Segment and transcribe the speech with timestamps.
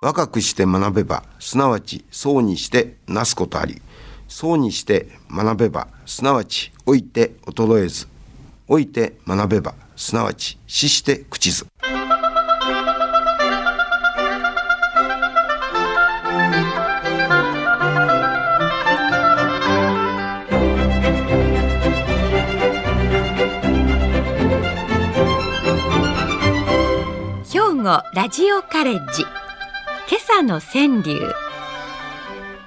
[0.00, 3.82] 若くして学べば、すなわちそうにしてなすことあり、
[4.28, 8.06] そうにして学べば、すなわち老いて衰えず、
[8.68, 11.66] 老いて学べば、すなわち死して朽ちず。
[27.50, 29.24] 兵庫ラジオカレッジ
[30.10, 31.34] 今朝の川柳。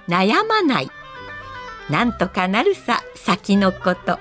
[0.08, 0.92] 悩まない。
[1.90, 4.20] なんとかなるさ先のこと。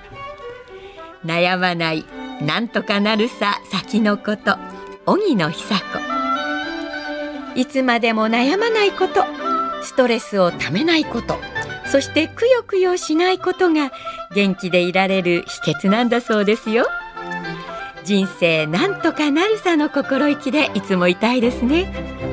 [1.22, 2.06] 悩まない。
[2.40, 4.56] なんとかなるさ先のこと。
[5.04, 9.22] 荻野久子いつまでも悩まないこと。
[9.82, 11.36] ストレスをためないこと。
[11.84, 13.92] そしてくよくよしないことが
[14.34, 16.86] 元気でいられる秘訣なんだそうですよ。
[18.02, 22.29] 人生なんとかなるさの心意気でいつもいたいですね。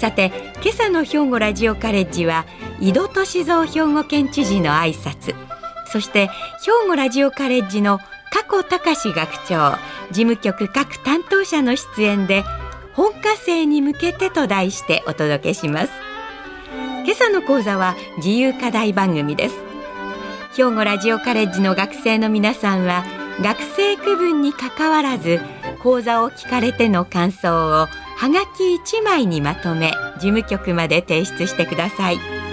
[0.00, 0.32] さて
[0.62, 2.46] 今朝の兵庫ラジオカレッジは
[2.80, 5.34] 井戸俊三兵庫県知事の挨拶。
[5.92, 6.28] そして
[6.64, 9.76] 兵庫ラジオカレッジの加古隆学長
[10.10, 12.44] 事務局各担当者の出演で
[12.94, 15.92] 本科生に向けてと題してお届けします。
[17.04, 19.56] 今朝の講座は自由課題番組です。
[20.56, 23.04] 兵庫ラジオカレッジの学生の皆さんは
[23.42, 25.40] 学生区分にかかわらず
[25.82, 27.86] 講座を聞かれての感想を
[28.20, 32.49] はがき1枚にまとめ事務局まで提出してください。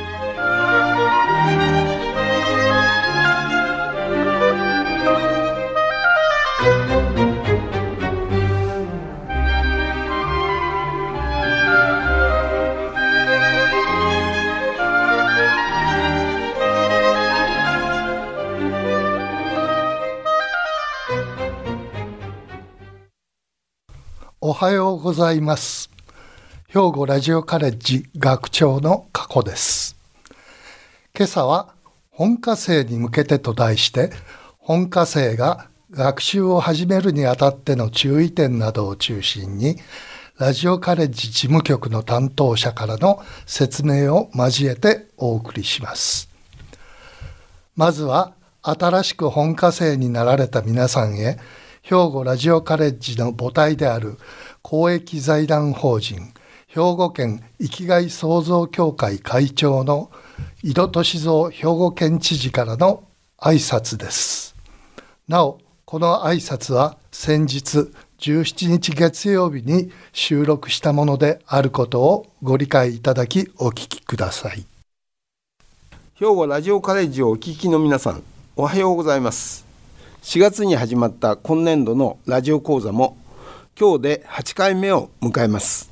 [24.59, 25.91] はようございます。
[26.67, 29.95] 兵庫ラジオカレッジ学長の加古です。
[31.15, 31.75] 今朝は
[32.09, 34.09] 本科生に向けてと題して
[34.57, 39.77] 本科生が学習を始めるにあたっての注意点などを中心に
[40.39, 46.31] ラジオカレッジ事務局の担当者からの説明を交えてお送りします。
[47.75, 48.33] まずは
[48.63, 51.37] 新しく本科生になられた皆さんへ
[51.87, 54.17] 兵庫ラジオカレッジの母体である
[54.69, 56.33] 公益財団法人
[56.67, 60.11] 兵庫県生きがい創造協会会長の
[60.61, 63.05] 井戸俊三兵庫県知事からの
[63.37, 64.57] 挨拶です。
[65.25, 74.65] なおこの挨拶は先日17日月曜日に収録したものであることをご理解いただきお聞きください。
[76.15, 78.21] 兵庫ラジオカレッジをお聞きの皆さん
[78.57, 79.65] おはようございます。
[80.23, 83.15] 4月に始まった今年度のラジオ講座も
[83.79, 85.91] 今日で8回目を迎えます。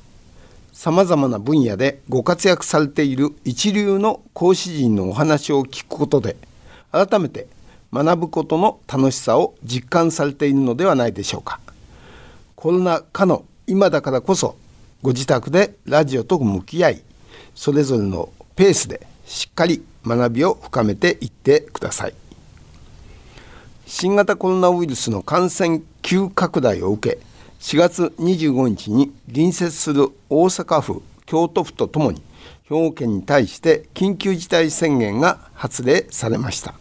[0.72, 6.36] さまざまな分野でご活躍されている一流の講師陣のお話を聞くことで
[6.90, 7.46] 改めて
[7.92, 11.60] 学ぶことの楽しさを実感されているのではないでしょうか。
[12.56, 14.56] コロナ禍の今だからこそ
[15.00, 17.02] ご自宅でラジオと向き合い
[17.54, 22.14] それぞれのペースでしっかり学びを深めていってください。
[23.86, 32.22] 新型コロナウイルスの感染急拡大を受け4月25日に隣接する大阪府京都府とともに
[32.68, 36.74] 兵庫県に対して緊急事態宣言が発令されました。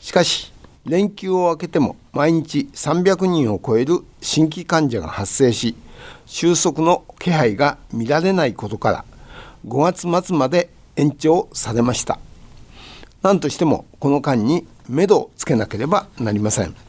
[0.00, 0.52] しかし
[0.84, 5.74] 連休を明けても毎日300人を超える新規患者が発生し
[6.26, 9.04] 収束の気配が見られないことから
[9.66, 12.18] 5月末まで延長されました。
[13.22, 16.85] 何としてもこの間に目処をつけなければなりません。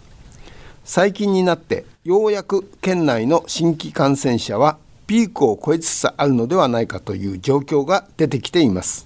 [0.90, 9.06] 最近になってようやく県内の新規感染者はピークを超えつつあるのではないかという状況が出てきています。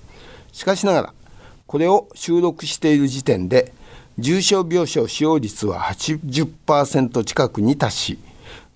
[0.51, 1.13] しかしながら
[1.65, 3.73] これを収録している時点で
[4.19, 8.19] 重症病床使用率は80%近くに達し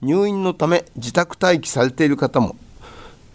[0.02, 2.56] 入院のため自宅待機されている方も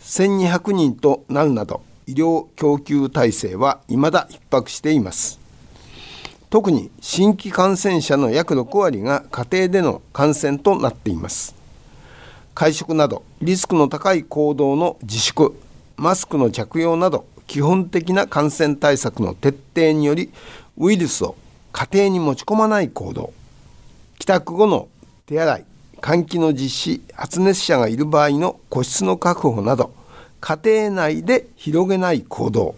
[0.00, 5.39] 1200人となるなど医療供給体制は未だ逼迫しています。
[6.50, 11.54] 特に新規感染者の約6割が家庭での感染となっています。
[12.54, 15.56] 会食などリスクの高い行動の自粛
[15.96, 20.30] マスクの着用など基本的な感染対策の徹底により
[20.76, 21.36] ウイルスを
[21.72, 23.32] 家庭に持ち込まない行動
[24.18, 24.88] 帰宅後の
[25.26, 25.64] 手洗い
[26.00, 29.92] 換気の実施発熱者がいる場合の個室の確保など
[30.40, 32.74] 家庭内で広げない行動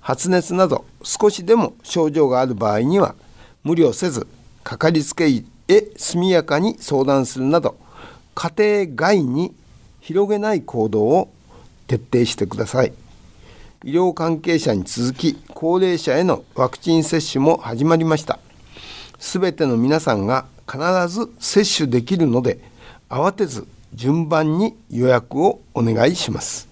[0.00, 3.14] 発熱など少しでも症状がある場合には
[3.64, 4.26] 無理をせず
[4.64, 7.76] かかりつけ医へ速やかに相談するなど
[8.34, 8.52] 家
[8.86, 9.54] 庭外に
[10.00, 11.30] 広げない行動を
[11.86, 12.92] 徹底してください。
[13.82, 18.38] 医療関係者に続き高齢者へのワクチン接種も始まりました。
[19.18, 22.60] すべての皆さんが必ず接種できるので
[23.08, 26.68] 慌てず順番に予約をお願いします。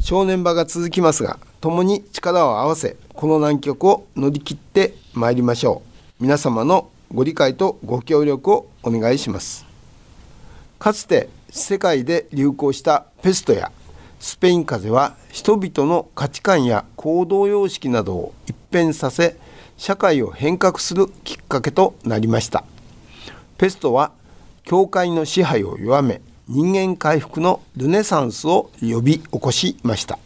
[0.00, 5.80] 正念場が続きますが共に力を合わせこの難局を乗り切ってまいりましょ
[6.20, 6.22] う。
[6.22, 9.64] 皆様のご理解とご協力をお願いします。
[10.78, 13.72] かつて世界で流行したペストや
[14.20, 19.38] スペイン風邪は人々の価値観や行動様式などを一変させ
[19.78, 22.64] 社会を変革するきっかけとなりました。
[23.56, 24.12] ペストは
[24.64, 30.18] 教会の支配を弱め人間回復のルネサンスを呼び起こしました。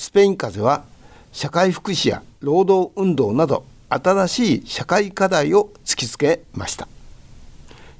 [0.00, 0.86] スペイン風邪は
[1.30, 6.88] 社会福祉や労働運動など新しい社会課題を突きつけました。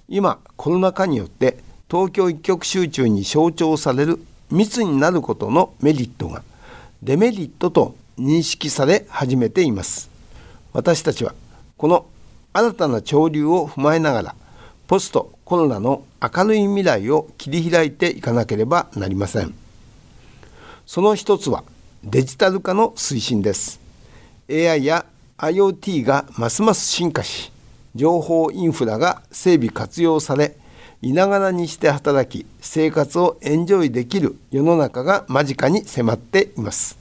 [0.09, 1.59] 今コロナ禍によって
[1.91, 4.19] 東京一極集中に象徴される
[4.51, 6.43] 密になることのメリットが
[7.03, 10.09] デメリットと認識され始めています。
[10.73, 11.35] 私たちは
[11.77, 12.07] この
[12.55, 14.35] 新たな潮流を踏まえながら
[14.87, 19.55] ポストコロナの明るい未来を切り開いていかなければなりません。
[20.87, 21.63] その一つは
[22.05, 23.79] デジタル化の推進です。
[24.51, 25.05] AI や
[25.37, 27.53] IoT がますます進化し
[27.95, 30.57] 情報インフラが整備活用され
[31.03, 36.97] いながらにして働き生活をエンジョイできる世の中が間近に迫っています。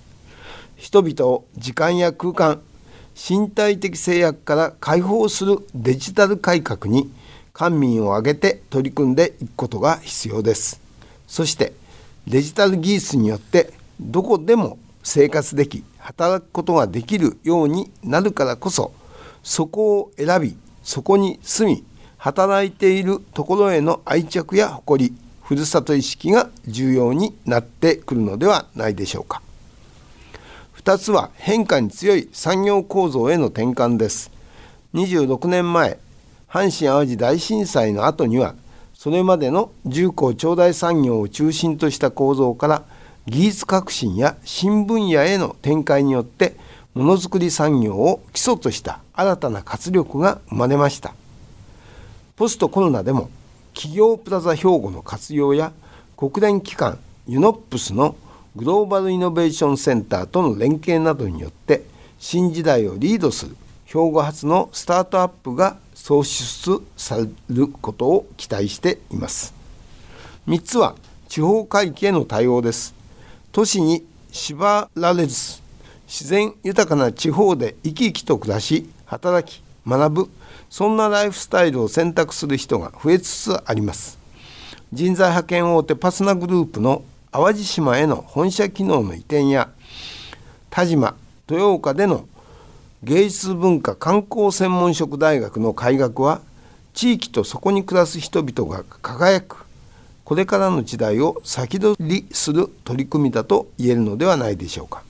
[0.76, 2.62] 人々を時間や空間
[3.16, 7.10] 身体的制約から解放するデジタル改革に
[7.54, 10.82] 官民を挙げて取り組んでいくことが必要です。
[11.26, 11.72] そして
[12.28, 18.94] デジタル技術によってどこでも生活でき働くことができるようになるからこそ
[19.44, 21.86] そこを選びそこに住み
[22.18, 29.42] 働いているところへの愛着や誇りふるさと意識が重要になってくるのではないでしょうか。
[30.78, 34.32] 2つは変化に強い産業構造への転換です。
[34.94, 36.00] 26年前
[36.48, 38.56] 阪神・淡路大震災の後には
[38.94, 42.84] それまでの重工長大産業を中心とした構造から
[43.30, 46.56] 技術革新や新分野への展開によって
[46.96, 51.14] ものづくり産業を基礎とした新たな活力が生まれました。
[52.36, 53.30] ポストコロナでも
[53.76, 55.72] 企業プラザ兵庫の活用や
[56.18, 56.98] 国連機関
[57.28, 58.16] ユノップスの
[58.56, 61.84] グローバルイノベーションセンターとの連携などによって
[62.18, 63.56] 新時代をリードする
[63.86, 69.54] 兵庫発のスタートアップが創出されることを期待しています。
[70.48, 70.96] 3つは
[71.28, 72.99] 地方回帰への対応です。
[73.52, 75.62] 都市に縛られず
[76.08, 80.30] 自然豊かな地方で生き生きと暮らし働き学ぶ
[80.70, 84.20] そんなライフスタイルを選択する人が増えつつあります。
[84.94, 89.70] 人材派遣大手パスナグループの淡路島への本社機能の移転や
[90.72, 91.16] 田島
[91.48, 92.28] 豊岡での
[93.04, 96.42] 芸術文化観光専門職大学の開学は
[96.94, 99.66] 地域とそこに暮らす人々が輝く
[100.30, 105.02] これからの時代を先取りする取り組みだと言えるのではないでしょうか。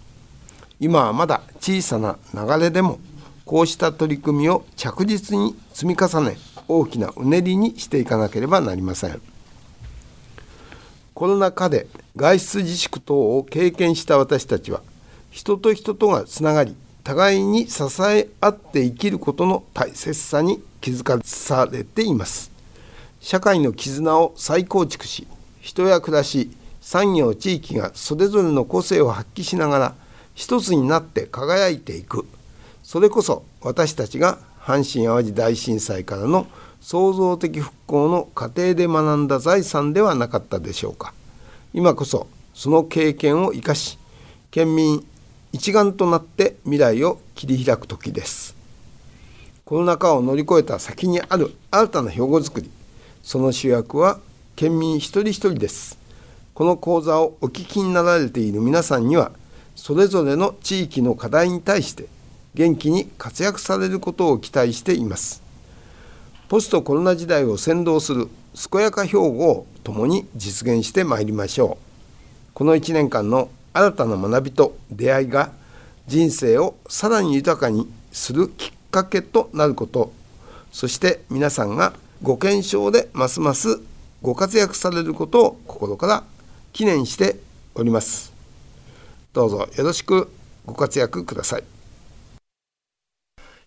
[0.80, 3.01] 今はまだ小さな流れでも
[3.44, 6.38] こうした取り組みを着実に積み重ね
[6.69, 9.21] 大きなうねりにしていかなければなりません。
[11.13, 14.81] コロナ禍で外出自粛等を経験した私たちは
[15.31, 22.57] 人と人とがつながり互いに支え合って生きることの大切さに気づかされています。
[23.21, 25.28] 社会の絆を再構築し
[25.61, 29.95] 人や暮らし産業地域がそれぞれの個性を発揮しながら
[30.33, 32.26] 一つになって輝いていく。
[32.81, 36.47] それこそ私たちが阪神・淡路大震災からの
[36.81, 41.14] 創造的復興の過程で学んだ財産ではなかったでしょうか。
[41.73, 43.99] 今こそその経験を生かし
[44.49, 45.06] 県民
[45.52, 48.56] 一丸となって未来を切り開く時です。
[49.66, 52.71] コロナ禍を乗り越えた先にある新たな兵庫づくり。
[53.23, 54.19] その主役は
[54.56, 55.97] 県民一人一人です。
[56.54, 59.31] この講座をお聞きになられている皆さんには
[59.76, 62.07] それぞれの地域の課題に対して
[62.54, 65.42] 元気に活躍されることを期待しています。
[66.49, 68.28] ポストコロナ時代を先導する
[68.71, 72.54] 健やか兵庫を共に実現してまいりましょう。
[72.54, 75.52] この1年間の新たな学びと出会いが
[76.07, 80.11] 人生をさらに豊かにするきっかけとなること。
[80.71, 83.81] そして皆さんがご健勝でますます
[84.21, 86.23] ご活躍されることを心から
[86.73, 87.38] 記念して
[87.76, 88.33] おります。
[89.31, 90.30] どうぞよろしく
[90.66, 91.64] ご活躍ください。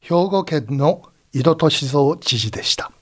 [0.01, 2.93] 兵庫県の井戸俊三知事でした。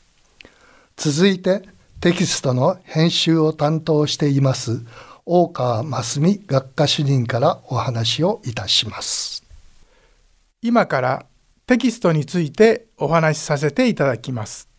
[0.97, 1.63] 続いて
[2.01, 4.81] テキストの編集を担当しています
[5.27, 9.43] 大川真澄学科主任からお話をいたします。
[10.63, 11.27] 今から
[11.67, 14.70] テキストについてお話しさせていただきます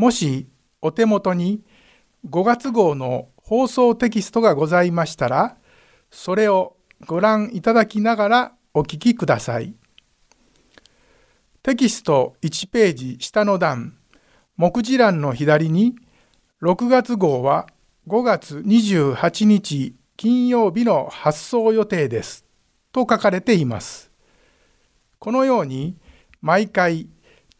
[0.00, 0.48] もし
[0.80, 1.62] お手元に
[2.26, 5.58] 5月号の放送テキストがございましたら
[6.10, 9.74] それをご覧いただきながらお聞きください
[11.62, 13.98] テキスト1ページ下の段
[14.56, 15.96] 目次欄の左に
[16.62, 17.66] 6月号は
[18.08, 22.46] 5月28日金曜日の発送予定です
[22.90, 24.10] と書かれています。
[25.18, 25.98] このように
[26.40, 27.06] 毎回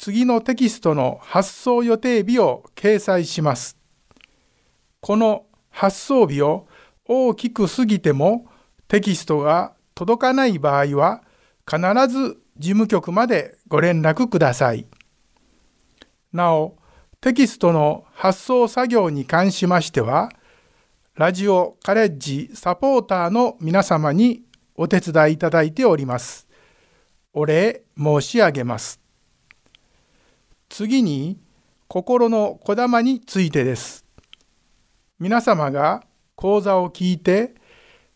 [0.01, 3.77] 次のテキストの発送予定日を掲載します。
[5.03, 6.67] この発送日を
[7.05, 8.47] 大きく過ぎても
[8.89, 11.23] テキストが届かない場合は
[11.71, 14.87] 必ず事務局までご連絡ください。
[16.33, 16.79] なお、
[17.21, 20.31] テキストの発送作業に関しましては、
[21.15, 24.45] ラジオカレッジサポーターの皆様に
[24.77, 26.49] お手伝いいただいております。
[27.35, 29.10] お礼申し上げます。
[30.71, 31.37] 次に、
[31.89, 34.05] 心のこだまについてです。
[35.19, 36.05] 皆様が
[36.37, 37.55] 講座を聞いて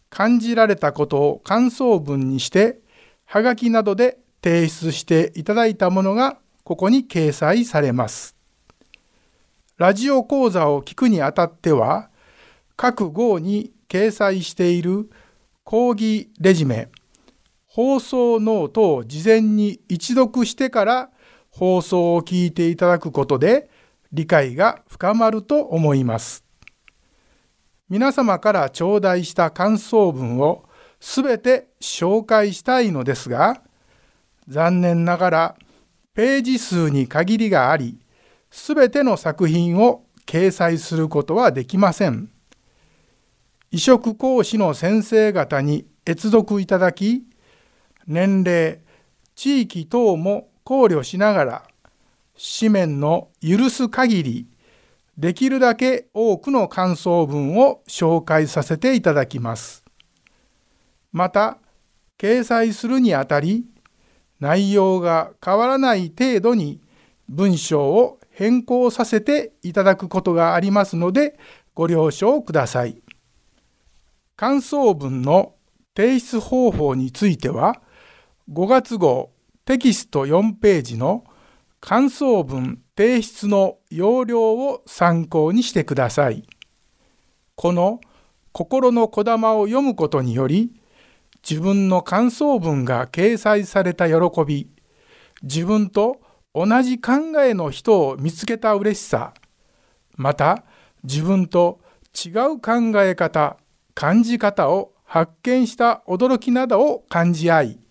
[0.09, 2.79] 感じられたことを感想文にして
[3.25, 8.37] はがきなどで提出していただいたものがここに掲載されます。
[9.77, 12.09] ラジオ講座を聞くにあたっては、
[12.77, 15.11] 各号に掲載している
[15.65, 16.89] 講義レジメ、
[17.67, 21.11] 放送ノートを事前に一読してから
[21.55, 23.71] 放送を聞いていただくことで
[24.13, 26.45] 理解が深まると思います。
[27.89, 30.65] 皆様から頂戴した感想文を
[30.99, 33.63] すべて紹介したいのですが、
[34.49, 35.57] 残念ながら
[36.13, 38.01] ページ数に限りがあり、
[38.51, 42.31] すべての作品を掲載することはできません。
[43.71, 47.23] 移植講師の先生方に閲読いただき、
[48.09, 48.81] 年齢、
[49.37, 51.63] 地域等も考慮しながら、
[52.59, 54.47] 紙面の許す限り、
[55.17, 59.85] できるだけ多くの感想文を紹介させていただきます。
[61.13, 61.59] また、
[62.19, 63.67] 掲載するにあたり、
[64.41, 66.81] 内容が変わらない程度に
[67.29, 71.39] 文章を変更させていただくことがありますので
[71.75, 73.01] ご了承ください。
[74.37, 75.55] 感想文の
[75.97, 77.81] 提出方法については
[78.51, 79.31] 5月号
[79.65, 81.25] テキスト4ページの
[81.81, 86.45] 感想文提出の要領を参考にしてください。
[87.55, 88.01] この
[88.53, 90.73] 心のこだまを読むことにより
[91.49, 94.15] 自分の感想文が掲載された喜
[94.47, 94.69] び
[95.43, 96.21] 自分と
[96.55, 99.35] 同じ考えの人を見つけた嬉しさ
[100.17, 100.65] また
[101.03, 101.81] 自分と
[102.15, 103.57] 違う考え方
[103.95, 107.84] 感じ方を発見した驚きなどを感じ合い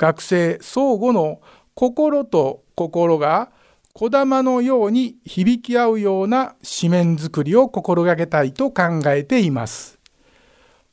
[0.00, 1.42] 学生相互の
[1.74, 3.50] 心と心が
[3.92, 9.98] こだまのように響き合うような紙面作りを心がけたいと考えています。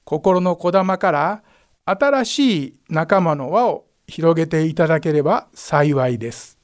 [0.03, 1.43] 心のこだまから
[1.85, 6.57] 新しい仲間の輪を広げていただければ幸いです。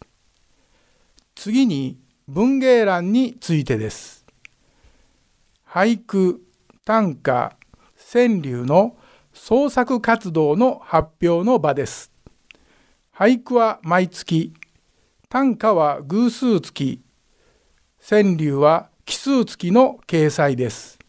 [1.35, 1.97] 次に
[2.27, 4.25] 文芸欄についてです。
[5.65, 6.41] 俳句、
[6.83, 7.55] 短歌、
[8.11, 8.97] 川柳の
[9.31, 12.12] 創作活動の発表の場です。
[13.23, 14.51] 俳句は毎月、
[15.29, 16.99] 短歌は偶数月、
[18.05, 20.99] 川柳は奇数月の掲載です。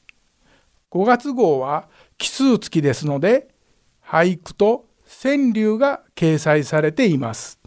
[0.92, 3.49] 5月号は奇数月ですので、
[4.00, 4.87] 俳句と
[5.25, 7.59] 川柳が掲載されています。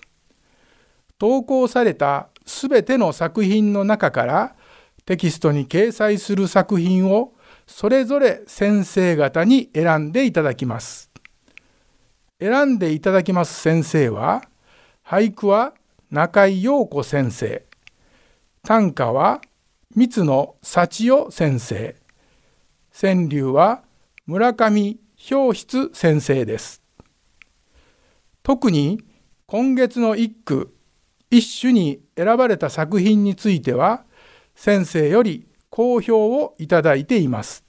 [1.20, 4.56] 投稿されたすべての作品の中から
[5.06, 7.34] テキストに掲載する作品を
[7.66, 11.07] それぞれ先生方に選んでいただきます。
[12.40, 14.44] 選んでいただきます先生は
[15.04, 15.74] 俳句は
[16.12, 17.66] 中井陽子先生
[18.64, 19.42] 短歌は
[19.96, 21.96] 三野幸代先生
[22.94, 23.84] 川柳は
[24.28, 26.82] 村上氷室先生です。
[28.44, 29.02] 特に
[29.46, 30.76] 今月の一句
[31.32, 34.04] 一首に選ばれた作品については
[34.56, 37.64] 先生より好評をいただいています。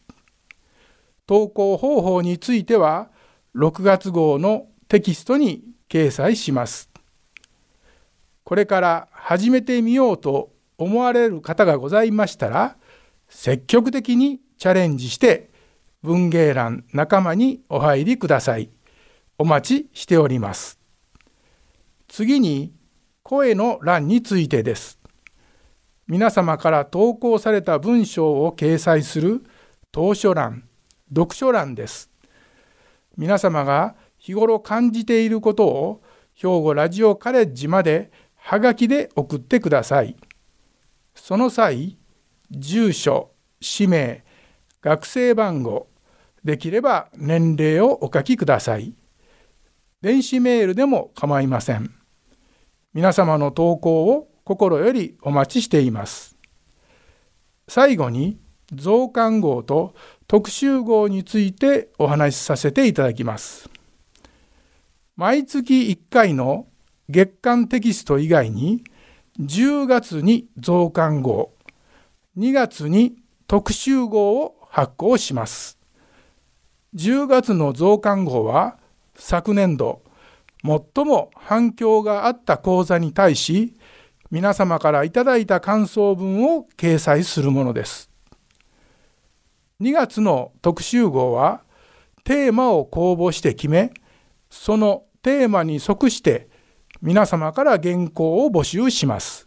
[1.27, 3.11] 投稿方法については
[3.55, 6.91] 6月号のテキストに掲載します。
[8.45, 12.77] これから始めてみようと思われる方がございましたら
[13.29, 15.51] 積極的にチャレンジして
[16.03, 18.71] 文芸欄仲間にお入りください。
[19.39, 20.79] お待ちしております。
[22.09, 22.73] 次に
[23.23, 24.99] 声の欄についてです。
[26.07, 29.45] 皆様から投稿された文章を掲載する
[29.93, 30.65] 当書欄、
[31.11, 32.11] 読書欄です。
[33.19, 36.03] 皆様が日頃感じていることを
[36.35, 40.17] 兵庫ラジオカレッジまではがきで送ってください。
[41.17, 41.99] その際、
[42.49, 44.25] 住所、氏名、
[44.81, 45.89] 学生番号、
[46.45, 48.95] できれば年齢をお書きください。
[50.01, 51.93] 電子メールでも構いません。
[52.95, 56.37] 皆様の投稿を心よりお待ちしています。
[57.67, 58.39] 最後に
[58.73, 59.95] 増刊号と
[60.27, 63.71] 特集号についてお話しさせていただきます。
[65.17, 66.67] 毎月1回の
[67.09, 68.85] 月間テキスト以外に
[69.41, 71.53] 10月に増刊号、
[72.37, 75.79] 2月に特集号を発行します。
[76.95, 78.79] 10月の増刊号は
[79.15, 80.03] 昨年度
[80.63, 83.77] 最も反響があった講座に対し
[84.31, 88.11] 皆様からいただいた感想文を掲載するものです。
[89.81, 91.63] 2月の特集号は
[92.25, 93.93] テーマを公募して決め
[94.51, 96.49] そのテーマに即して
[97.01, 99.47] 皆様から原稿を募集します。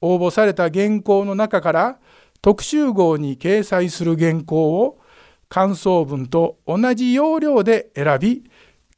[0.00, 1.98] 応募された原稿の中から
[2.40, 4.98] 特集号に掲載する原稿を
[5.50, 8.44] 感想文と同じ要領で選び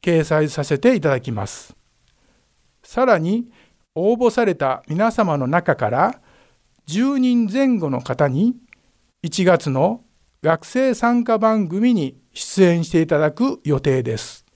[0.00, 1.74] 掲載させていただきます。
[2.84, 3.50] さらに
[3.96, 6.20] 応募された皆様の中から
[6.86, 8.54] 10人前後の方に
[9.24, 10.04] 1月の
[10.42, 14.46] 学生参加番組に出演していただく予定です。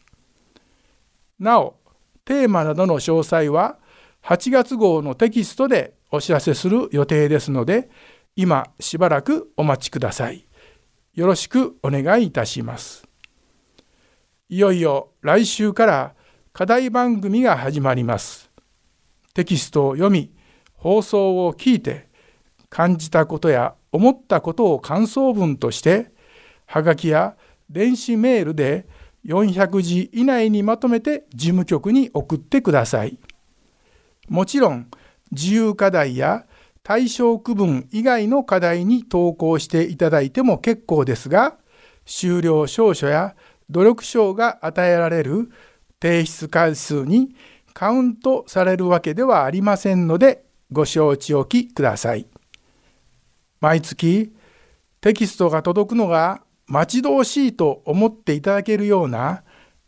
[1.39, 1.77] なお、
[2.25, 3.79] テーマなどの詳細は
[4.23, 7.91] 8月号のテキストでお知らせする予定ですので、
[8.35, 10.47] 今しばらくお待ちください。
[11.13, 13.07] よろしくお願いいたします。
[14.49, 16.15] いよいよ来週から
[16.53, 18.51] 課題番組が始まります。
[19.35, 20.33] テキストを読み、
[20.75, 22.09] 放送を聞いて、
[22.71, 26.11] 感じたことや思ったことを感想文として、
[26.67, 27.37] はがきや
[27.71, 28.89] 電子メールで
[29.25, 33.21] 400字以内にまとめて事務局に送ってください。
[34.29, 34.89] もちろん、
[35.31, 36.45] 自由課題や
[36.83, 41.57] 対象区分以外の課題に投稿していただいても結構ですが、
[42.05, 43.37] 終了証書や
[43.71, 45.51] 努力賞が与えられる
[46.03, 47.37] 提出回数に
[47.75, 52.34] カウントされるわけではありませんのでご承知おきください。
[53.65, 54.31] 毎月
[55.01, 59.43] テキストが届くのが待ち遠しいと思っていただけるような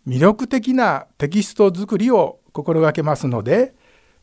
[0.09, 3.75] 魅力的なテキスト作りを心がけますので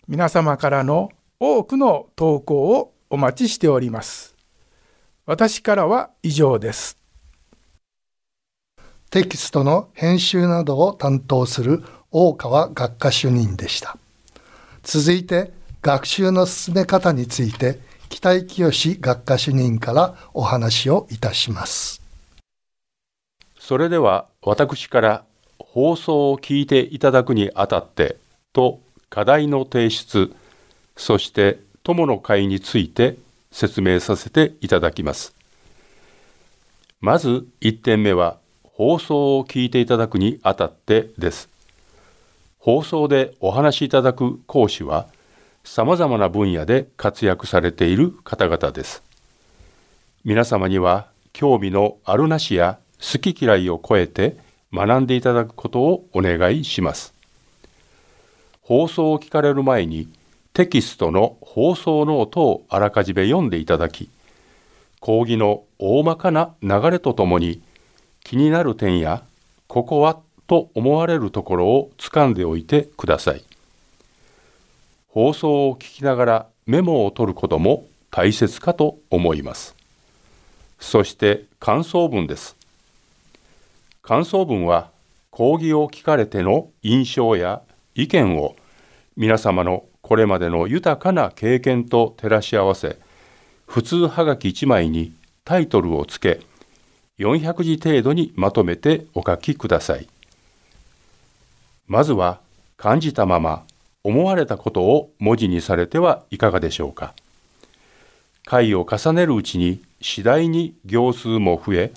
[0.08, 4.36] 皆様からの多くの投稿をお待ちしております。
[5.28, 6.98] 私からは以上です。
[9.12, 14.00] テキストの編集などを担当する大川学科主任でした
[14.82, 22.00] 続いて学習の進め方について北井清学科主任からお話をいたします。
[23.58, 25.24] それでは私から
[25.58, 28.18] 放送を聞いていただくにあたって
[28.54, 30.32] と課題の提出
[30.96, 33.18] そして友の会について
[33.52, 35.34] 説明させていただきます。
[37.02, 41.50] まず1点目は放送を聞いていただくにあたってです。
[42.60, 45.08] 放送でお話しいただく講師は
[45.64, 49.02] 様々な分野で活躍されている方々です。
[50.24, 54.38] 皆様には興味のあるなしや好き嫌いを超えて
[54.74, 57.14] 学んでいただくことをお願いします。
[58.62, 60.08] 放送を聞かれる前に
[60.54, 64.10] テキストの放送ノートをあらかじめ読んでいただき、
[65.00, 67.62] 講義の大まかな流れとともに
[68.24, 69.24] 気になる点や
[69.68, 73.44] ここはと思われるところを掴んでおいてください。
[75.14, 79.76] 放送を聞きながらメモを取ることも大切かと思います。
[80.80, 82.56] そして感想文です。
[84.02, 84.90] 感想文は
[85.30, 87.62] 講義を聞かれての印象や
[87.94, 88.56] 意見を
[89.16, 92.98] 皆様のこれまでの豊かな経験と照らし合わせ
[93.68, 95.14] 普通はがき1枚に
[95.46, 96.40] タイトルをつけ
[97.20, 100.08] 400字程度にまとめてお書きください。
[101.86, 102.40] まずは
[102.78, 103.64] 感じたまま
[104.04, 107.14] 思われたことを文字にされてはいかがでしょうか。
[108.46, 111.94] 回を重ねるうちに次第に行数も増え、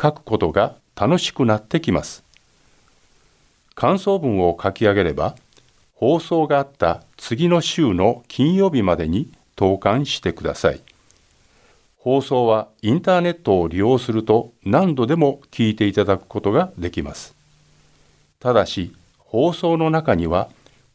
[0.00, 2.22] 書くことが楽しくなってきます。
[3.74, 5.34] 感想文を書き上げれば、
[5.94, 10.80] 放送があった次の週の金曜日までに投函してください。
[11.98, 17.34] 放送はインターネットを利用すると何度でも聞いていただくことができます。
[18.38, 20.48] ただし、放送の中には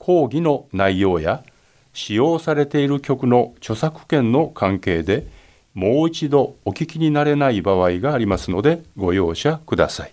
[0.06, 1.44] 講義の内容や
[1.92, 5.26] 使用されている曲の著作権の関係で
[5.74, 10.12] もう一度お聞きになれない場合がありますのでご容赦ください。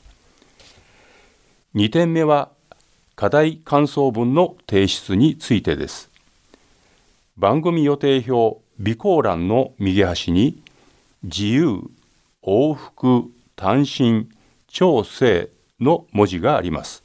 [1.74, 2.48] 2点目は
[3.16, 6.08] 課題感想文の提出についてです。
[7.36, 10.62] 番組予定表備考欄の右端に
[11.22, 11.82] 自由、
[12.42, 14.26] 往復、単身、
[14.68, 15.50] 調整
[15.80, 17.02] の文字があります。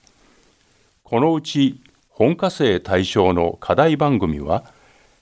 [1.03, 1.81] このうち
[2.17, 4.63] 本科生対象の課題番組は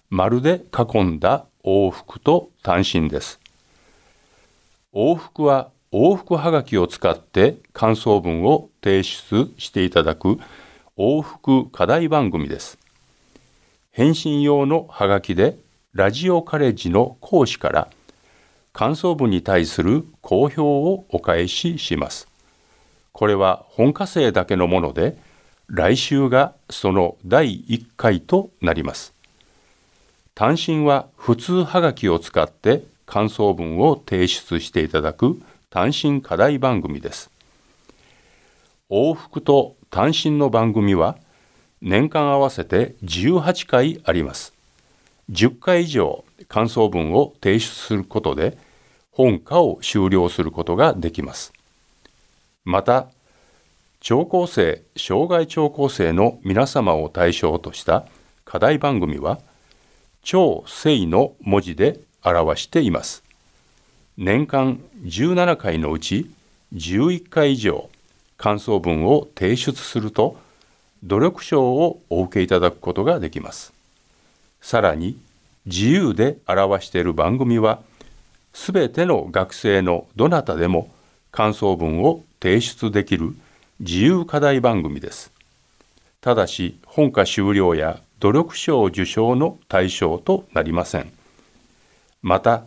[0.10, 3.42] 丸で囲んだ往復と単身です。
[4.94, 10.40] 往復は往復はがきを使って感想文を提出していただく
[10.98, 12.78] 往復課題番組です。
[13.92, 15.58] 返信用のはがきで
[15.92, 17.90] ラジオカレッジの講師から
[18.72, 22.30] 感想文に対する好評をお返しします。
[23.12, 25.25] これは本科生だけのもので
[25.68, 29.14] 来週がその第1回となります。
[30.34, 37.32] 単身は普通はがきを使って感想文を提出していただく単身課題番組です。
[38.90, 41.18] 往復と単身の番組は
[41.82, 44.54] 年間合わせて18回あります。
[45.32, 48.58] 10回以上感想文を提出することで
[49.12, 51.54] 本科を終了することができます。
[52.66, 53.08] また、
[54.06, 58.06] 聴講生、障害聴講生の皆様を対象とした
[58.46, 59.40] 課題番組は
[60.22, 63.24] 超正の文字で表しています。
[64.16, 66.30] 年間17回のうち
[66.76, 67.90] 11回以上
[68.38, 70.38] 感想文を提出すると
[71.02, 73.74] 努力賞をお受けいただくことができます。
[74.62, 75.18] さらに
[75.66, 77.80] 自由で表している番組は
[78.54, 80.92] すべての学生のどなたでも
[81.32, 83.36] 感想文を提出できる
[83.82, 85.34] 自由課題番組です。
[86.22, 91.12] ただし本科修了や努力賞受賞の対象となりません。
[92.22, 92.64] また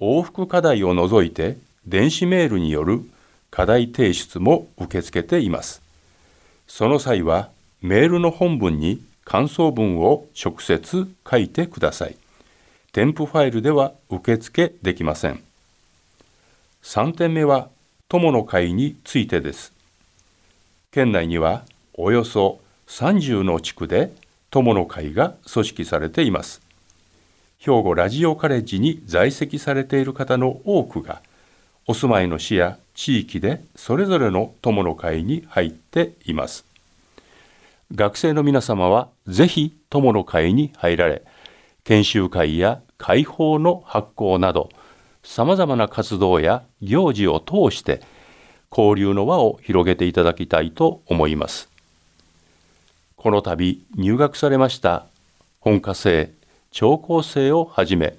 [0.00, 3.00] 往復課題を除いて電子メールによる
[3.50, 5.82] 課題提出も受け付けています。
[6.68, 7.48] その際は
[7.80, 12.16] メールの本文に感想文を直接書いてください。
[12.92, 15.42] 添付ファイルでは受付できません。
[16.82, 17.70] 3点目は
[18.08, 19.79] 友の会についてです。
[20.92, 21.62] 県内には
[21.94, 24.12] およそ30の地区で
[24.50, 26.60] 友の会が組織されています。
[27.58, 31.22] 兵庫ラジオカレッジに在籍されている方の多くが
[31.86, 36.64] お住まいの市や地域でそれぞれの友の会に入っています。
[37.94, 41.22] 学生の皆様はぜひ友の会に入られ、
[41.84, 44.70] 研修会や会報の発行など、
[45.22, 48.00] さまざまな活動や行事を通して
[48.70, 51.68] 交流の輪を広げていただきたいと思います。
[53.16, 55.06] この度入学されました
[55.60, 56.32] 本科生、
[56.70, 58.16] 聴講生をはじめ、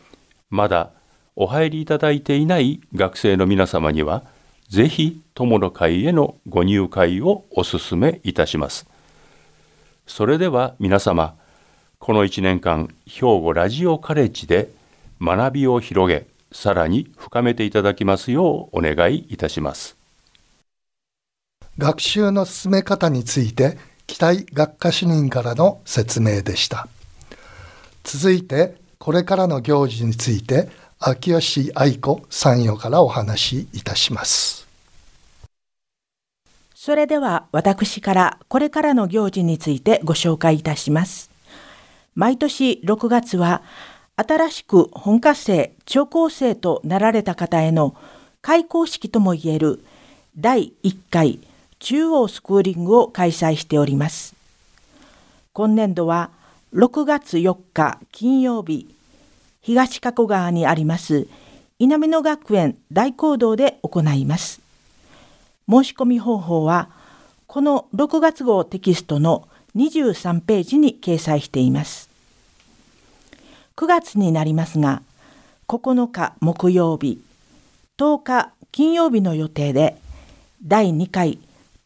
[0.49, 0.91] まだ
[1.35, 4.23] お入りいただいていない学生の皆様には、
[4.69, 8.85] ぜひ友の会へのご入会をお勧めいたします。
[10.05, 11.35] それでは皆様、
[11.97, 14.69] この1年間、兵庫ラジオカレッジで
[15.21, 20.00] 学びを広げ、さらに深めていただきますようお願いいたします。
[21.77, 26.87] 学習の進め方について期待学科主任からの説明でした。
[28.03, 34.67] 続いてこれからの行事について秋吉愛子参与からお話しいたします。
[36.75, 41.31] それでは私からこれからの行事についてご紹介いたします。
[42.15, 43.61] 毎年6月は
[44.17, 47.95] 新しく本科生聴講生となられた方への
[48.41, 49.83] 開講式ともいえる
[50.37, 51.39] 第1回
[51.81, 54.35] 中央スクーリングを開催しております。
[55.51, 56.29] 今年度は
[56.73, 58.87] 6月4日金曜日、
[59.61, 61.27] 東加古川にあります
[61.79, 64.61] 稲美野学園大講堂で行います。
[65.67, 66.89] 申し込み方法は、
[67.47, 72.11] この6月号テキストの23ページに掲載しています。
[73.75, 75.01] 9月になりますが、
[75.67, 77.19] 9日木曜日、
[77.97, 79.97] 10日金曜日の予定で、
[80.63, 81.39] 第2回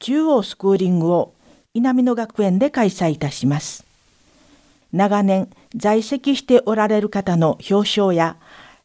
[0.06, 1.34] 中央スクーリングを
[1.74, 3.88] 稲美野学園で開催いたします。
[4.94, 8.38] 長年在籍しておられる方の表彰や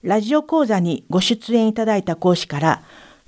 [0.03, 2.83] ラジオ講座にご出演いただいた講師から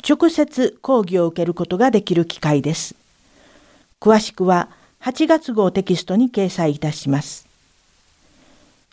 [0.08, 2.94] 直接講義を受けることができる機会です。
[4.00, 4.70] 詳しくは
[5.02, 7.46] 8月号テキストに掲載いたします。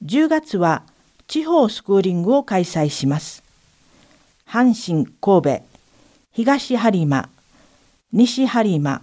[0.03, 0.83] 10月は
[1.29, 3.43] 地方スクーリングを開催します。
[4.45, 5.63] 阪神、神戸、
[6.33, 7.29] 東播磨、
[8.11, 9.01] 西播磨、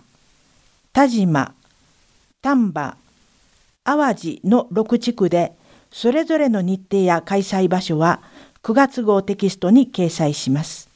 [0.93, 1.55] 田島、
[2.43, 2.97] 丹波、
[3.85, 5.53] 淡路の6地区で
[5.93, 8.21] それぞれの日程や開催場所は
[8.65, 10.91] 9月号テキストに掲載します。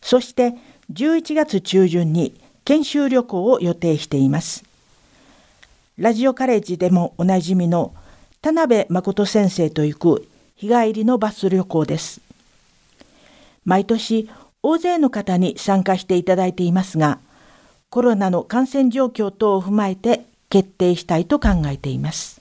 [0.00, 0.54] そして
[0.90, 4.64] 11月中旬に研修旅行を予定しています。
[5.98, 7.94] ラジオカレッジでもおなじみの
[8.40, 12.22] 田辺誠先生と行く日帰りのバス旅行です。
[13.66, 14.30] 毎年
[14.68, 17.20] 大勢の方に参加していただいていますが
[17.88, 22.40] コロナの感染状況等を踏まえて決定したいと考えています。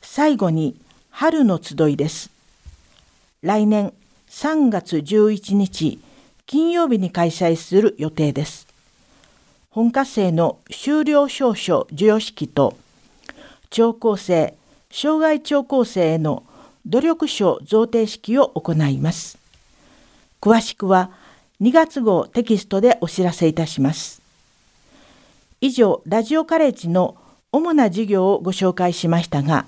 [0.00, 2.30] 最後に春の集いです。
[3.42, 3.92] 来年
[4.30, 5.98] 3月11日
[6.46, 8.68] 金曜日に開催する予定です。
[9.70, 12.76] 本科生の修了証書授与式と
[13.70, 14.54] 聴講生
[14.92, 16.44] 障害聴講生への
[16.86, 19.45] 努力賞贈呈式を行います。
[20.46, 21.10] 詳しくは
[21.60, 24.22] 2月号テキストでお知らせいたします。
[25.60, 27.16] 以上ラジオカレッジの
[27.50, 29.66] 主な授業をご紹介しましたが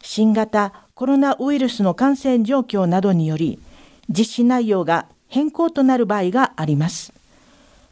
[0.00, 3.60] 新型コロナウイルスの感染状況などにより
[4.08, 7.12] 実施内容が変更となる場合があります。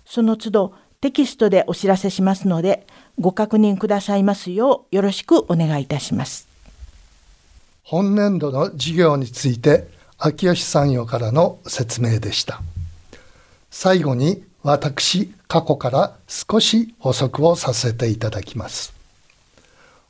[0.04, 2.88] その都度テキストでお知らせしますので
[3.20, 6.48] ご確認くださいますようよろしくお願いいたします。
[7.84, 12.60] 本年度の授業について秋吉産業からの説明でした。
[13.70, 18.92] 最後に私過去から少し補足をさせていただきます。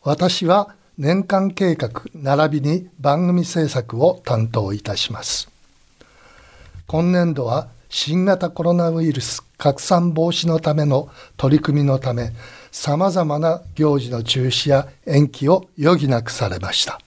[0.02, 5.48] 私は年間計画並びに番組制作を担当いたします。
[6.88, 12.32] 今年度は新型コロナウイルス拡散防止のための取り組みのため
[12.72, 17.00] さまざまな行事の中止や延期を余儀なくされました。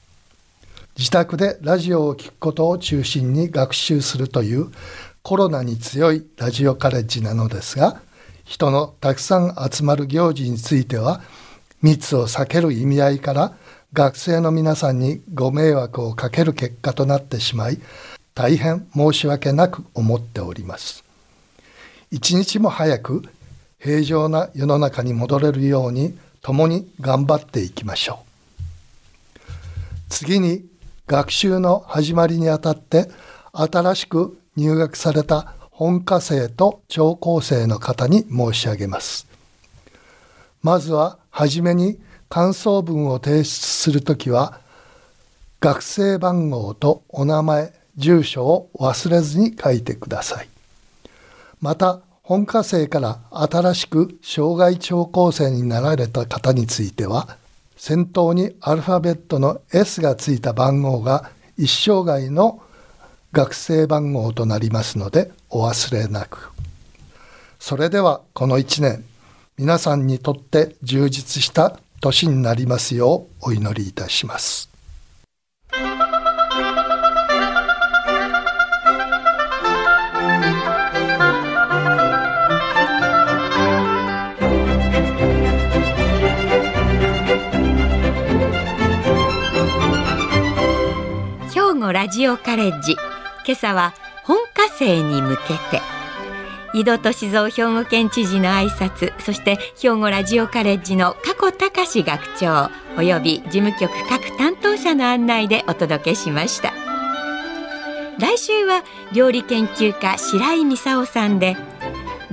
[0.97, 4.67] 自宅でラジオを聴くことを中心に学習するという
[5.23, 8.01] コロナに強いラジオカレッジなのですが
[8.43, 11.21] 人のたくさん集まる行事については
[11.82, 13.53] 密を避ける意味合いから
[13.93, 17.79] 学生の皆さんにご迷惑をかける結果となってしまい
[18.36, 21.03] 大変申し訳なく思っております。
[22.10, 23.23] 一日も早く
[23.79, 28.34] 平常な世の中に戻れるように共に頑張っていきましょう。
[30.10, 30.65] 次に
[31.08, 33.10] 学習の始まりにあたって
[33.52, 39.28] 新しく入学された本科生と聴講生の方に申し上げます。
[40.62, 44.62] まずははじめに感想文を提出するときは
[45.60, 50.50] 学生番号とお名前住所を忘れずに書いてください。
[51.60, 57.38] また本科生から新しく障害聴講生になられた方については
[57.86, 62.62] 先頭にアルファベットの S がついた番号が一生涯の
[63.34, 66.54] 学生番号となりますのでお忘れなく
[67.60, 69.04] それではこの1年
[69.58, 74.69] 皆さんにとって充実した年になりますようお祈りいたします。
[92.04, 92.98] ラジオカレッジ。
[93.46, 93.94] 今朝は
[94.26, 95.82] 本科生に向けて。
[96.74, 106.74] 井戸俊三兵庫県知事の挨拶そして兵庫ラジオカレッジの加古隆学長および事務局各担当者の案内でお届けしました。
[108.20, 111.56] 来週は料理研究家白井美沙さんで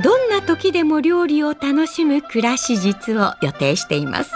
[0.02, 4.32] どんな時でも料理を楽しむ暮らし術を予定しています。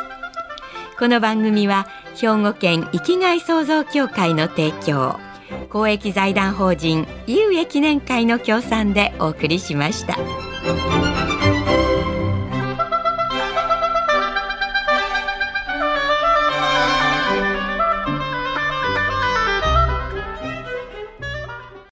[0.96, 5.23] この番組は兵庫県生きがい創造協会の提供。
[5.70, 10.16] 公益財団法人井植記念会の協賛でお送りしました。